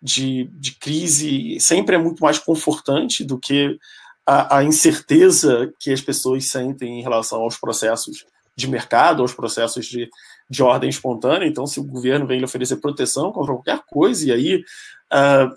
[0.00, 3.78] de, de crise sempre é muito mais confortante do que
[4.28, 9.86] a, a, incerteza que as pessoas sentem em relação aos processos de mercado, aos processos
[9.86, 10.06] de,
[10.50, 11.48] de ordem espontânea.
[11.48, 15.50] Então, se o governo vem lhe oferecer proteção contra qualquer coisa, e aí, uh,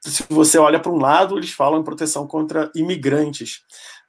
[0.00, 3.60] se você olha para um lado, eles falam em proteção contra imigrantes.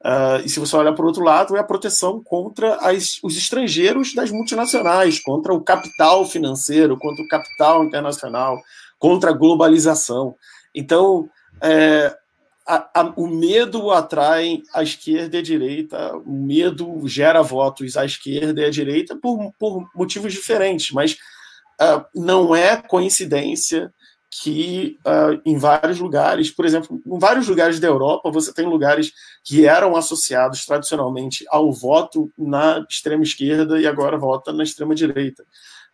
[0.01, 3.35] Uh, e se você olha para o outro lado, é a proteção contra as, os
[3.35, 8.61] estrangeiros das multinacionais, contra o capital financeiro, contra o capital internacional,
[8.97, 10.35] contra a globalização.
[10.73, 11.29] Então,
[11.61, 12.15] é,
[12.69, 18.05] a, a, o medo atrai a esquerda e a direita, o medo gera votos à
[18.05, 21.13] esquerda e à direita por, por motivos diferentes, mas
[21.81, 23.91] uh, não é coincidência
[24.29, 29.11] que uh, em vários lugares, por exemplo, em vários lugares da Europa, você tem lugares
[29.43, 35.43] que eram associados tradicionalmente ao voto na extrema esquerda e agora vota na extrema direita.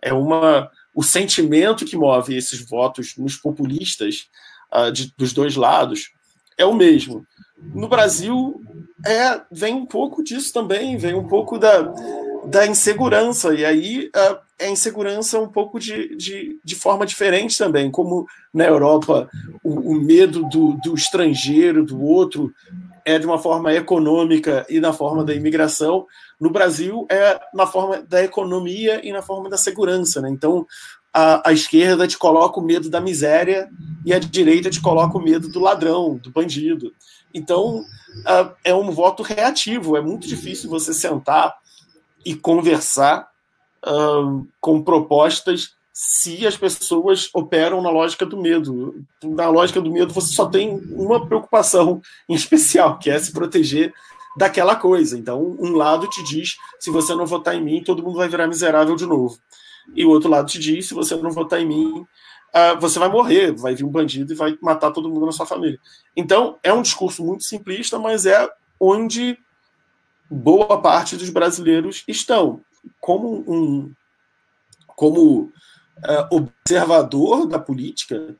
[0.01, 4.29] É uma o sentimento que move esses votos nos populistas
[4.73, 6.14] uh, de, dos dois lados
[6.57, 7.25] é o mesmo.
[7.73, 8.61] No Brasil,
[9.05, 11.93] é, vem um pouco disso também, vem um pouco da,
[12.45, 17.91] da insegurança, e aí é, é insegurança um pouco de, de, de forma diferente também,
[17.91, 19.29] como na Europa
[19.63, 22.53] o, o medo do, do estrangeiro, do outro,
[23.03, 26.07] é de uma forma econômica e na forma da imigração.
[26.39, 30.19] No Brasil, é na forma da economia e na forma da segurança.
[30.21, 30.29] Né?
[30.31, 30.65] Então,
[31.15, 33.69] a, a, esquerda te coloca o medo da miséria
[34.05, 36.93] e a direita te coloca o medo do ladrão, do bandido.
[37.33, 39.95] Então, uh, é um voto reativo.
[39.95, 41.55] É muito difícil você sentar
[42.25, 43.29] e conversar
[43.87, 49.01] uh, com propostas se as pessoas operam na lógica do medo.
[49.23, 53.93] Na lógica do medo, você só tem uma preocupação em especial, que é se proteger
[54.35, 55.17] daquela coisa.
[55.17, 58.47] Então, um lado te diz: se você não votar em mim, todo mundo vai virar
[58.47, 59.39] miserável de novo
[59.93, 63.09] e o outro lado te diz: se você não votar em mim, uh, você vai
[63.09, 65.79] morrer, vai vir um bandido e vai matar todo mundo na sua família.
[66.15, 69.37] Então, é um discurso muito simplista, mas é onde
[70.29, 72.61] boa parte dos brasileiros estão.
[72.99, 73.93] Como um
[74.95, 78.35] como uh, observador da política,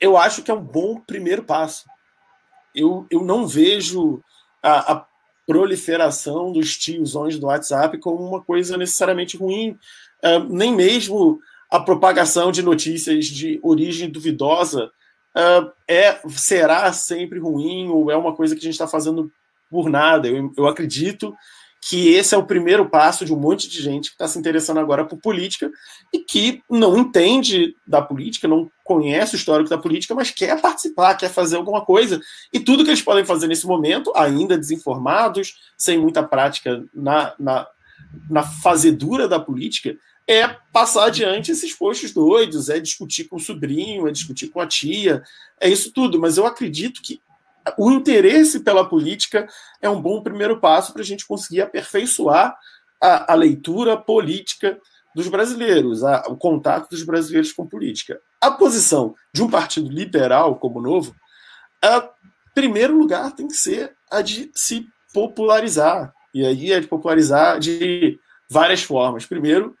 [0.00, 1.84] eu acho que é um bom primeiro passo.
[2.74, 4.22] Eu, eu não vejo
[4.62, 5.06] a, a
[5.46, 9.78] proliferação dos tiozões do WhatsApp como uma coisa necessariamente ruim,
[10.22, 14.90] é, nem mesmo a propagação de notícias de origem duvidosa
[15.88, 19.30] é, é será sempre ruim ou é uma coisa que a gente está fazendo
[19.70, 20.28] por nada.
[20.28, 21.34] Eu, eu acredito
[21.84, 24.78] que esse é o primeiro passo de um monte de gente que está se interessando
[24.78, 25.68] agora por política
[26.12, 31.16] e que não entende da política, não conhece o histórico da política, mas quer participar,
[31.16, 32.20] quer fazer alguma coisa.
[32.52, 37.66] E tudo que eles podem fazer nesse momento, ainda desinformados, sem muita prática na, na,
[38.30, 39.96] na fazedura da política,
[40.28, 44.66] é passar adiante esses postos doidos, é discutir com o sobrinho, é discutir com a
[44.66, 45.22] tia,
[45.60, 46.20] é isso tudo.
[46.20, 47.20] Mas eu acredito que
[47.78, 49.48] o interesse pela política
[49.80, 52.56] é um bom primeiro passo para a gente conseguir aperfeiçoar
[53.00, 54.78] a, a, leitura política
[55.14, 58.20] dos brasileiros, a, o contato dos brasileiros com política.
[58.40, 61.14] A posição de um partido liberal como o Novo,
[61.82, 62.08] a
[62.54, 66.12] primeiro lugar tem que ser a de se popularizar.
[66.34, 68.18] E aí é de popularizar de
[68.50, 69.26] várias formas.
[69.26, 69.76] Primeiro,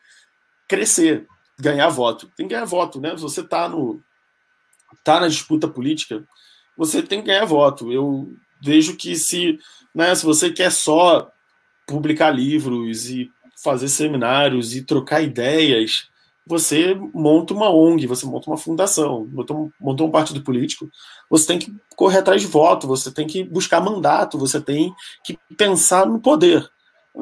[0.72, 1.26] crescer,
[1.60, 2.30] ganhar voto.
[2.34, 3.14] Tem que ganhar voto, né?
[3.14, 4.02] Se você está no
[5.04, 6.24] tá na disputa política,
[6.76, 7.92] você tem que ganhar voto.
[7.92, 8.32] Eu
[8.62, 9.58] vejo que se,
[9.94, 11.30] né, se você quer só
[11.86, 13.30] publicar livros e
[13.62, 16.08] fazer seminários e trocar ideias,
[16.46, 20.90] você monta uma ONG, você monta uma fundação, montou, montou um partido político,
[21.28, 25.38] você tem que correr atrás de voto, você tem que buscar mandato, você tem que
[25.56, 26.68] pensar no poder.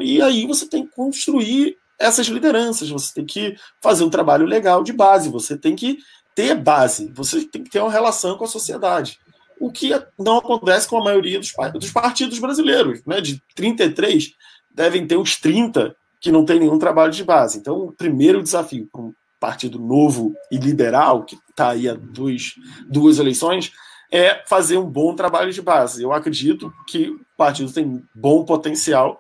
[0.01, 4.83] E aí você tem que construir essas lideranças, você tem que fazer um trabalho legal
[4.83, 5.99] de base, você tem que
[6.35, 9.19] ter base, você tem que ter uma relação com a sociedade.
[9.61, 13.03] O que não acontece com a maioria dos, dos partidos brasileiros.
[13.07, 13.21] Né?
[13.21, 14.33] De 33,
[14.75, 17.59] devem ter uns 30 que não tem nenhum trabalho de base.
[17.59, 22.55] Então, o primeiro desafio para um partido novo e liberal, que está aí há dois,
[22.89, 23.73] duas eleições,
[24.11, 26.03] é fazer um bom trabalho de base.
[26.03, 29.19] Eu acredito que o partido tem bom potencial,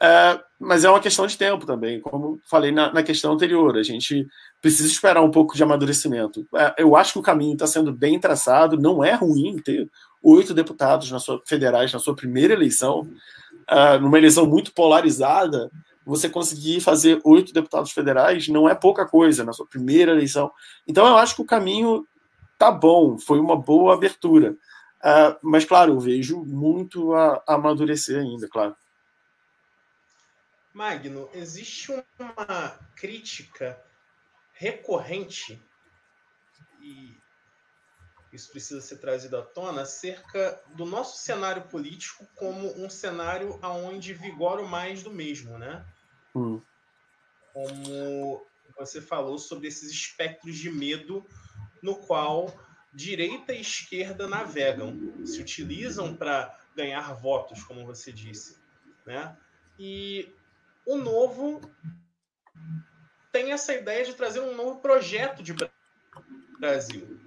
[0.00, 3.76] é, mas é uma questão de tempo também, como falei na, na, questão anterior.
[3.76, 4.26] A gente
[4.60, 6.46] precisa esperar um pouco de amadurecimento.
[6.54, 9.88] É, eu acho que o caminho está sendo bem traçado, não é ruim ter
[10.22, 13.00] oito deputados na sua, federais na sua primeira eleição,
[13.70, 15.70] uh, numa eleição muito polarizada,
[16.04, 20.50] você conseguir fazer oito deputados federais não é pouca coisa na sua primeira eleição.
[20.86, 22.06] Então eu acho que o caminho
[22.58, 24.56] tá bom, foi uma boa abertura.
[24.98, 28.74] Uh, mas, claro, eu vejo muito a, a amadurecer ainda, claro.
[30.72, 33.82] Magno, existe uma crítica
[34.52, 35.62] recorrente,
[36.80, 37.16] e
[38.32, 44.12] isso precisa ser trazido à tona, acerca do nosso cenário político como um cenário onde
[44.12, 45.84] vigora o mais do mesmo, né?
[46.34, 46.62] Hum.
[47.52, 51.26] Como você falou sobre esses espectros de medo
[51.82, 52.54] no qual
[52.92, 58.58] direita e esquerda navegam, se utilizam para ganhar votos, como você disse,
[59.06, 59.36] né?
[59.78, 60.34] E
[60.88, 61.60] o novo
[63.30, 65.54] tem essa ideia de trazer um novo projeto de
[66.58, 67.20] Brasil.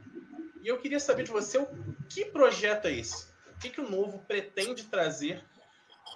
[0.63, 1.67] E eu queria saber de você o
[2.09, 3.27] que projeto é esse?
[3.55, 5.45] O que, que o novo pretende trazer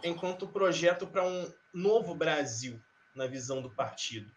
[0.03, 2.81] enquanto projeto para um novo Brasil
[3.13, 4.29] na visão do partido,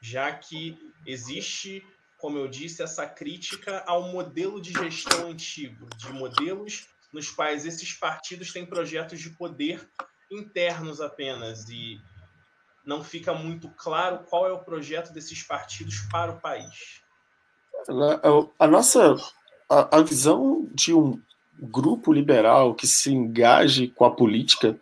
[0.00, 1.84] já que existe,
[2.16, 7.92] como eu disse, essa crítica ao modelo de gestão antigo, de modelos nos quais esses
[7.92, 9.84] partidos têm projetos de poder
[10.30, 12.00] internos apenas e
[12.86, 17.02] não fica muito claro qual é o projeto desses partidos para o país.
[18.58, 19.16] A nossa
[19.68, 21.20] a, a visão de um
[21.60, 24.78] grupo liberal que se engaje com a política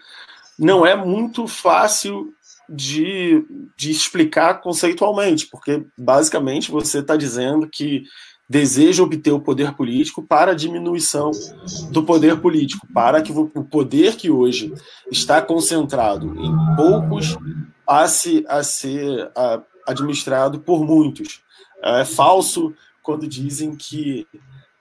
[0.58, 2.32] não é muito fácil
[2.68, 3.44] de,
[3.76, 8.04] de explicar conceitualmente, porque basicamente você está dizendo que
[8.48, 11.30] deseja obter o poder político para a diminuição
[11.90, 14.72] do poder político, para que o poder que hoje
[15.10, 17.36] está concentrado em poucos
[17.86, 21.40] a, se, a ser a, administrado por muitos.
[21.82, 24.26] É falso quando dizem que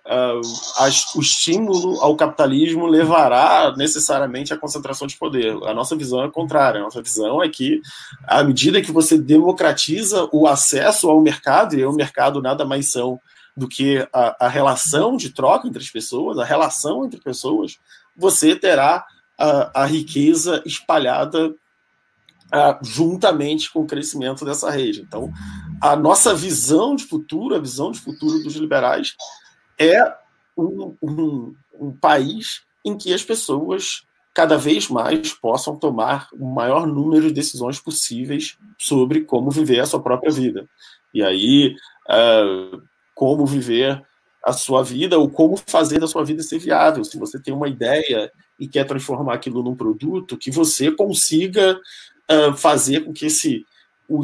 [0.05, 5.55] uh, o estímulo ao capitalismo levará necessariamente à concentração de poder.
[5.63, 6.79] A nossa visão é contrária.
[6.79, 7.81] A nossa visão é que,
[8.25, 13.19] à medida que você democratiza o acesso ao mercado, e o mercado nada mais são
[13.55, 17.77] do que a, a relação de troca entre as pessoas, a relação entre pessoas,
[18.15, 19.05] você terá
[19.37, 25.01] a, a riqueza espalhada uh, juntamente com o crescimento dessa rede.
[25.01, 25.31] Então,
[25.81, 29.15] a nossa visão de futuro, a visão de futuro dos liberais,
[29.77, 30.01] é
[30.57, 36.87] um, um, um país em que as pessoas cada vez mais possam tomar o maior
[36.87, 40.67] número de decisões possíveis sobre como viver a sua própria vida.
[41.13, 41.75] E aí,
[42.09, 42.81] uh,
[43.23, 44.03] como viver
[44.43, 47.05] a sua vida ou como fazer da sua vida ser viável.
[47.05, 51.79] Se você tem uma ideia e quer transformar aquilo num produto, que você consiga
[52.29, 53.65] uh, fazer com que esse,
[54.09, 54.19] o,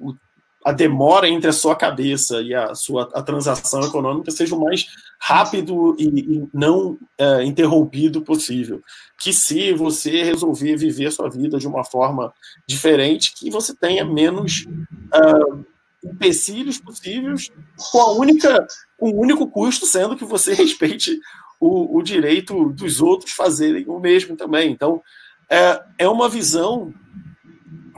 [0.00, 0.16] o,
[0.64, 4.86] a demora entre a sua cabeça e a sua a transação econômica seja o mais
[5.20, 8.82] rápido e, e não é, interrompido possível.
[9.16, 12.34] Que se você resolver viver a sua vida de uma forma
[12.66, 14.66] diferente, que você tenha menos
[15.14, 15.64] uh,
[16.02, 17.50] empecilhos possíveis,
[17.90, 18.66] com a única,
[18.98, 21.18] com o único custo sendo que você respeite
[21.60, 24.70] o, o direito dos outros fazerem o mesmo também.
[24.70, 25.02] Então,
[25.48, 26.94] é, é uma visão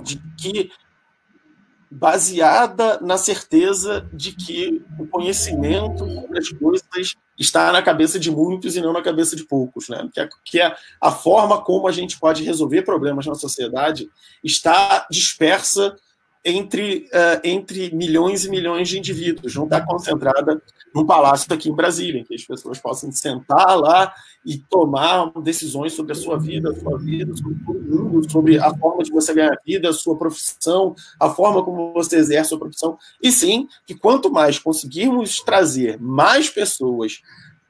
[0.03, 0.70] de que
[1.90, 8.80] baseada na certeza de que o conhecimento das coisas está na cabeça de muitos e
[8.80, 10.09] não na cabeça de poucos, né?
[10.12, 14.09] Que, é, que é a forma como a gente pode resolver problemas na sociedade
[14.42, 15.94] está dispersa
[16.45, 20.61] entre, uh, entre milhões e milhões de indivíduos, não está concentrada
[20.95, 24.12] num palácio aqui em Brasília, em que as pessoas possam sentar lá
[24.45, 28.74] e tomar decisões sobre a sua vida, a sua vida, sobre todo mundo, sobre a
[28.76, 32.59] forma de você ganhar vida, a sua profissão, a forma como você exerce a sua
[32.59, 32.99] profissão.
[33.22, 37.20] E sim, que quanto mais conseguirmos trazer mais pessoas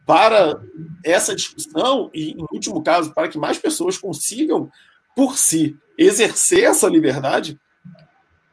[0.07, 0.61] para
[1.05, 4.71] essa discussão e, em último caso, para que mais pessoas consigam,
[5.15, 7.59] por si, exercer essa liberdade,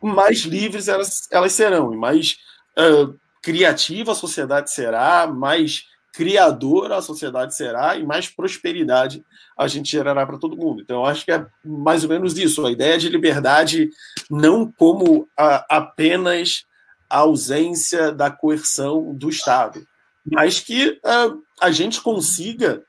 [0.01, 2.37] mais livres elas, elas serão, e mais
[2.77, 9.23] uh, criativa a sociedade será, mais criadora a sociedade será e mais prosperidade
[9.57, 10.81] a gente gerará para todo mundo.
[10.81, 12.65] Então, acho que é mais ou menos isso.
[12.65, 13.89] A ideia de liberdade
[14.29, 16.65] não como a, apenas
[17.09, 19.85] a ausência da coerção do Estado,
[20.25, 22.83] mas que uh, a gente consiga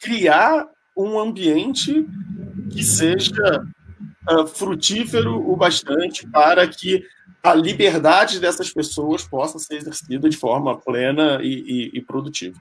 [0.00, 2.06] criar um ambiente
[2.70, 3.66] que seja
[4.30, 7.04] uh, frutífero o bastante para que
[7.42, 12.58] a liberdade dessas pessoas possa ser exercida de forma plena e, e, e produtiva.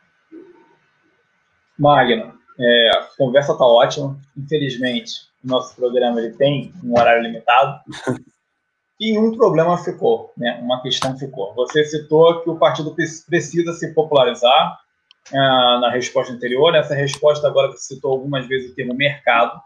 [1.77, 4.19] Magno, é, a conversa está ótima.
[4.37, 7.79] Infelizmente, o nosso programa ele tem um horário limitado.
[8.99, 10.59] E um problema ficou, né?
[10.61, 11.53] uma questão ficou.
[11.55, 14.79] Você citou que o partido precisa se popularizar
[15.33, 16.73] ah, na resposta anterior.
[16.73, 19.59] Essa resposta agora você citou algumas vezes o termo mercado.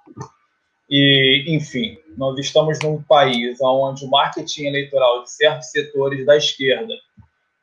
[0.90, 6.94] E, enfim, nós estamos num país onde o marketing eleitoral de certos setores da esquerda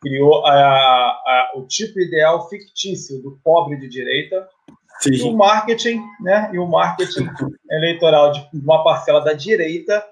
[0.00, 4.46] criou a, a, o tipo ideal fictício do pobre de direita
[5.00, 5.14] Sim.
[5.14, 6.50] e o marketing, né?
[6.52, 7.26] E o marketing
[7.70, 10.04] eleitoral de uma parcela da direita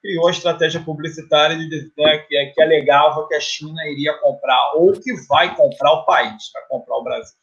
[0.00, 4.92] criou a estratégia publicitária de, né, que, que alegava que a China iria comprar ou
[4.92, 7.34] que vai comprar o país, vai comprar o Brasil.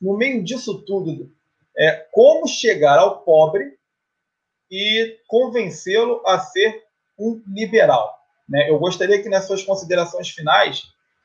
[0.00, 1.32] No meio disso tudo,
[1.76, 3.77] é como chegar ao pobre
[4.70, 6.84] e convencê-lo a ser
[7.18, 8.18] um liberal.
[8.48, 8.70] Né?
[8.70, 10.82] Eu gostaria que nas suas considerações finais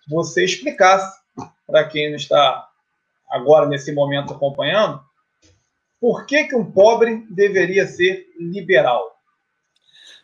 [0.08, 1.22] você explicasse
[1.66, 2.68] para quem está
[3.30, 5.02] agora nesse momento acompanhando
[6.00, 9.02] por que, que um pobre deveria ser liberal.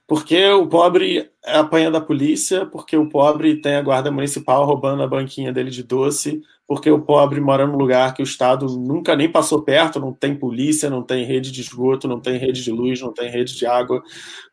[0.09, 5.07] Porque o pobre apanha da polícia, porque o pobre tem a guarda municipal roubando a
[5.07, 9.31] banquinha dele de doce, porque o pobre mora num lugar que o Estado nunca nem
[9.31, 12.99] passou perto, não tem polícia, não tem rede de esgoto, não tem rede de luz,
[12.99, 14.01] não tem rede de água,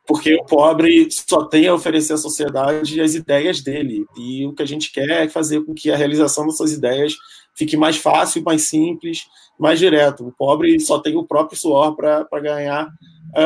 [0.07, 4.05] porque o pobre só tem a oferecer à sociedade as ideias dele.
[4.15, 7.15] E o que a gente quer é fazer com que a realização dessas ideias
[7.55, 9.25] fique mais fácil, mais simples,
[9.59, 10.27] mais direto.
[10.27, 12.91] O pobre só tem o próprio suor para ganhar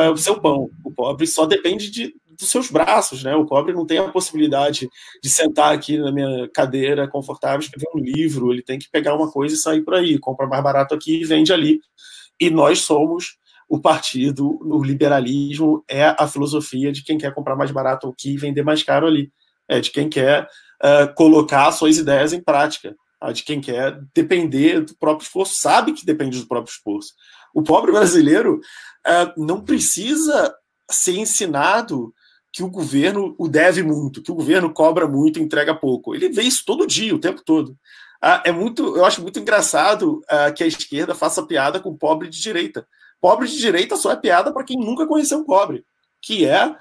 [0.09, 0.69] o seu pão.
[0.83, 3.35] O pobre só depende de, dos seus braços, né?
[3.35, 4.89] O pobre não tem a possibilidade
[5.21, 9.31] de sentar aqui na minha cadeira confortável, escrever um livro, ele tem que pegar uma
[9.31, 11.79] coisa e sair por aí, compra mais barato aqui e vende ali.
[12.39, 13.37] E nós somos
[13.69, 18.37] o partido, o liberalismo é a filosofia de quem quer comprar mais barato aqui e
[18.37, 19.31] vender mais caro ali.
[19.65, 23.31] É de quem quer uh, colocar suas ideias em prática, tá?
[23.31, 27.13] de quem quer depender do próprio esforço, sabe que depende do próprio esforço.
[27.53, 28.61] O pobre brasileiro
[29.05, 30.53] uh, não precisa
[30.89, 32.13] ser ensinado
[32.51, 36.13] que o governo o deve muito, que o governo cobra muito e entrega pouco.
[36.13, 37.69] Ele vê isso todo dia, o tempo todo.
[38.23, 42.27] Uh, é muito, eu acho muito engraçado uh, que a esquerda faça piada com pobre
[42.27, 42.87] de direita.
[43.19, 45.85] Pobre de direita só é piada para quem nunca conheceu um pobre,
[46.21, 46.75] que é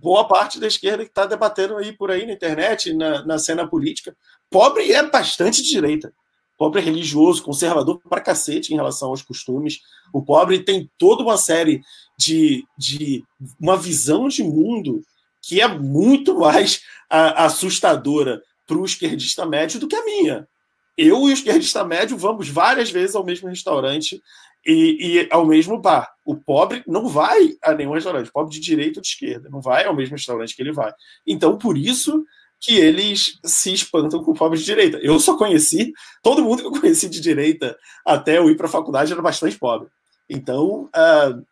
[0.00, 3.68] boa parte da esquerda que está debatendo aí por aí na internet, na, na cena
[3.68, 4.16] política.
[4.48, 6.12] Pobre é bastante de direita
[6.58, 9.80] pobre é religioso, conservador para cacete em relação aos costumes.
[10.12, 11.80] O pobre tem toda uma série
[12.18, 13.24] de, de
[13.60, 15.00] uma visão de mundo
[15.40, 20.48] que é muito mais a, assustadora para o esquerdista médio do que a minha.
[20.96, 24.20] Eu e o esquerdista médio vamos várias vezes ao mesmo restaurante
[24.66, 26.12] e, e, ao mesmo bar.
[26.24, 29.84] O pobre não vai a nenhum restaurante, pobre de direita ou de esquerda, não vai
[29.84, 30.92] ao mesmo restaurante que ele vai.
[31.24, 32.24] Então, por isso
[32.60, 34.98] que eles se espantam com o pobre de direita.
[34.98, 35.92] Eu só conheci,
[36.22, 39.58] todo mundo que eu conheci de direita até eu ir para a faculdade era bastante
[39.58, 39.88] pobre.
[40.28, 41.46] Então, uh,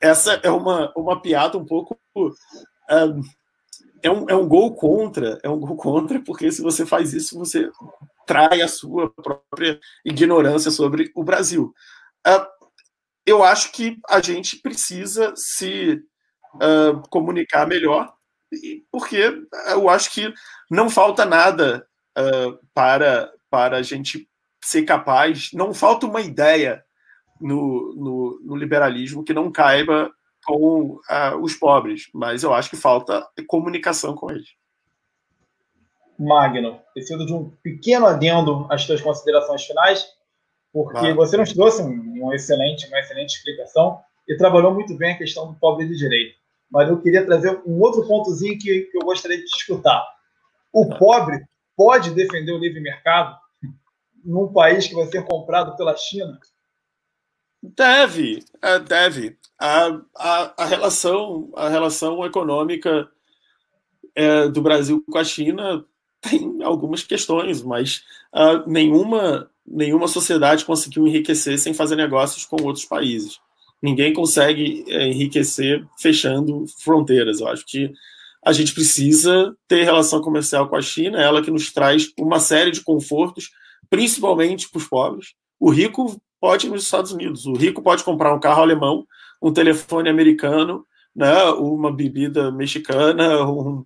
[0.00, 1.98] essa é uma, uma piada um pouco.
[2.14, 3.20] Uh,
[4.02, 7.38] é, um, é um gol contra, é um gol contra, porque se você faz isso,
[7.38, 7.70] você
[8.26, 11.72] trai a sua própria ignorância sobre o Brasil.
[12.26, 12.46] Uh,
[13.24, 16.02] eu acho que a gente precisa se
[17.08, 18.12] comunicar melhor
[18.90, 20.32] porque eu acho que
[20.70, 21.86] não falta nada
[22.18, 24.28] uh, para, para a gente
[24.62, 26.84] ser capaz, não falta uma ideia
[27.40, 30.10] no, no, no liberalismo que não caiba
[30.44, 34.48] com uh, os pobres, mas eu acho que falta comunicação com eles.
[36.18, 40.06] Magno, preciso de um pequeno adendo às suas considerações finais,
[40.72, 45.48] porque você nos trouxe um excelente, uma excelente explicação e trabalhou muito bem a questão
[45.48, 46.41] do pobre de direito
[46.72, 50.04] mas eu queria trazer um outro pontozinho que, que eu gostaria de escutar.
[50.72, 50.96] O tá.
[50.96, 51.44] pobre
[51.76, 53.36] pode defender o livre mercado
[54.24, 56.40] num país que vai ser comprado pela China?
[57.62, 59.36] Deve, é, deve.
[59.60, 63.08] A, a, a, relação, a relação econômica
[64.14, 65.84] é, do Brasil com a China
[66.20, 72.84] tem algumas questões, mas uh, nenhuma nenhuma sociedade conseguiu enriquecer sem fazer negócios com outros
[72.84, 73.40] países.
[73.82, 77.40] Ninguém consegue é, enriquecer fechando fronteiras.
[77.40, 77.92] Eu acho que
[78.44, 82.70] a gente precisa ter relação comercial com a China, ela que nos traz uma série
[82.70, 83.50] de confortos,
[83.88, 85.34] principalmente para os pobres.
[85.58, 89.06] O rico pode ir nos Estados Unidos, o rico pode comprar um carro alemão,
[89.40, 93.84] um telefone americano, né, uma bebida mexicana, um...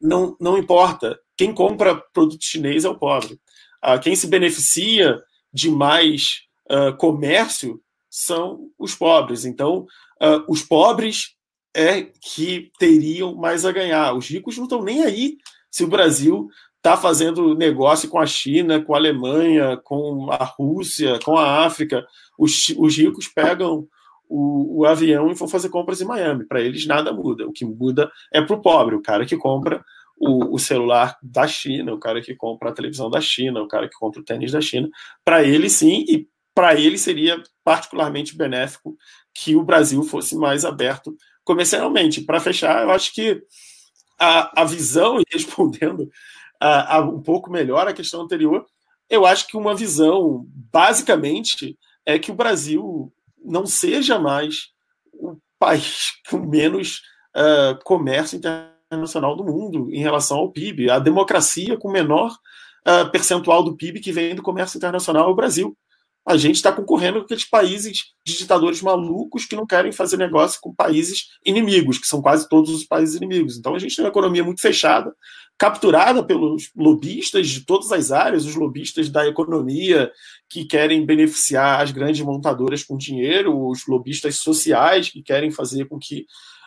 [0.00, 1.18] não, não importa.
[1.36, 3.38] Quem compra produto chinês é o pobre.
[3.80, 5.20] Ah, quem se beneficia
[5.52, 7.80] de mais uh, comércio
[8.14, 9.44] são os pobres.
[9.44, 9.86] Então,
[10.22, 11.34] uh, os pobres
[11.76, 14.14] é que teriam mais a ganhar.
[14.14, 15.36] Os ricos não estão nem aí
[15.68, 16.46] se o Brasil
[16.76, 22.06] está fazendo negócio com a China, com a Alemanha, com a Rússia, com a África.
[22.38, 23.88] Os, os ricos pegam
[24.28, 26.46] o, o, avião e vão fazer compras em Miami.
[26.46, 27.48] Para eles nada muda.
[27.48, 29.84] O que muda é para o pobre, o cara que compra
[30.16, 33.88] o, o, celular da China, o cara que compra a televisão da China, o cara
[33.88, 34.88] que compra o tênis da China.
[35.24, 38.96] Para ele, sim, e para ele seria particularmente benéfico
[39.34, 42.20] que o Brasil fosse mais aberto comercialmente.
[42.20, 43.42] Para fechar, eu acho que
[44.18, 46.08] a, a visão, e respondendo
[46.60, 48.64] a, a, um pouco melhor a questão anterior,
[49.10, 53.12] eu acho que uma visão, basicamente, é que o Brasil
[53.44, 54.68] não seja mais
[55.12, 57.02] o país com menos
[57.36, 60.90] uh, comércio internacional do mundo em relação ao PIB.
[60.90, 62.30] A democracia com menor
[62.86, 65.76] uh, percentual do PIB que vem do comércio internacional é o Brasil.
[66.26, 70.58] A gente está concorrendo com aqueles países de ditadores malucos que não querem fazer negócio
[70.60, 73.58] com países inimigos, que são quase todos os países inimigos.
[73.58, 75.14] Então a gente tem uma economia muito fechada,
[75.58, 80.10] capturada pelos lobistas de todas as áreas, os lobistas da economia
[80.48, 85.98] que querem beneficiar as grandes montadoras com dinheiro, os lobistas sociais que querem fazer com
[85.98, 86.26] que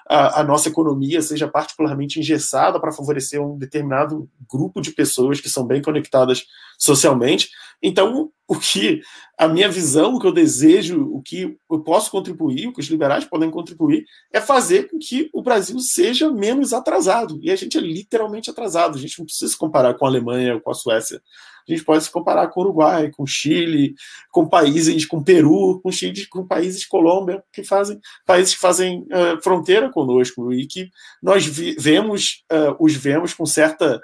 [0.09, 5.49] a, a nossa economia seja particularmente engessada para favorecer um determinado grupo de pessoas que
[5.49, 6.45] são bem conectadas
[6.77, 7.49] socialmente.
[7.81, 9.01] Então, o que
[9.37, 12.87] a minha visão, o que eu desejo, o que eu posso contribuir, o que os
[12.87, 17.39] liberais podem contribuir, é fazer com que o Brasil seja menos atrasado.
[17.41, 18.97] E a gente é literalmente atrasado.
[18.97, 21.21] A gente não precisa se comparar com a Alemanha ou com a Suécia.
[21.67, 23.93] A gente pode se comparar com o Uruguai, com o Chile,
[24.31, 29.01] com países, com o Peru, com Chile, com países Colômbia, que fazem países que fazem
[29.01, 30.89] uh, fronteira conosco e que
[31.21, 34.01] nós vi, vemos, uh, os vemos com certa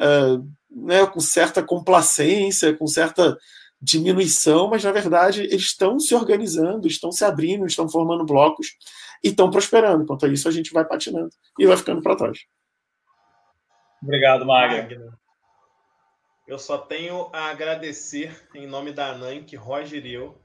[0.00, 0.44] uh,
[0.74, 3.38] né, com certa complacência, com certa
[3.80, 8.68] diminuição, mas na verdade eles estão se organizando, estão se abrindo, estão formando blocos
[9.22, 10.06] e estão prosperando.
[10.06, 12.38] Quanto a isso, a gente vai patinando e vai ficando para trás.
[14.02, 15.18] Obrigado, Magno.
[16.46, 20.38] Eu só tenho a agradecer, em nome da ANANC, Roger e eu,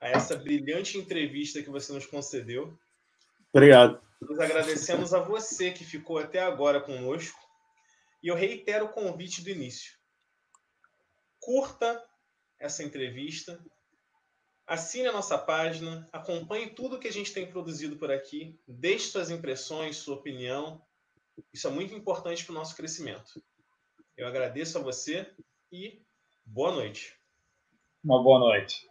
[0.00, 2.76] a essa brilhante entrevista que você nos concedeu.
[3.52, 4.00] Obrigado.
[4.20, 7.38] Nós agradecemos a você que ficou até agora conosco
[8.26, 9.96] e eu reitero o convite do início.
[11.38, 12.04] Curta
[12.58, 13.64] essa entrevista,
[14.66, 19.30] assine a nossa página, acompanhe tudo que a gente tem produzido por aqui, deixe suas
[19.30, 20.84] impressões, sua opinião.
[21.52, 23.40] Isso é muito importante para o nosso crescimento.
[24.16, 25.32] Eu agradeço a você
[25.70, 26.02] e
[26.44, 27.16] boa noite.
[28.02, 28.88] Uma boa noite.